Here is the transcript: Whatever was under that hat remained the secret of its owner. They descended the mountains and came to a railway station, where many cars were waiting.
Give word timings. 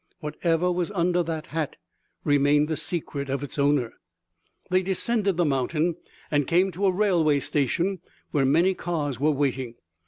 Whatever 0.19 0.71
was 0.71 0.89
under 0.89 1.21
that 1.21 1.45
hat 1.45 1.75
remained 2.23 2.69
the 2.69 2.75
secret 2.75 3.29
of 3.29 3.43
its 3.43 3.59
owner. 3.59 3.93
They 4.71 4.81
descended 4.81 5.37
the 5.37 5.45
mountains 5.45 5.97
and 6.31 6.47
came 6.47 6.71
to 6.71 6.87
a 6.87 6.91
railway 6.91 7.39
station, 7.39 7.99
where 8.31 8.43
many 8.43 8.73
cars 8.73 9.19
were 9.19 9.29
waiting. 9.29 9.75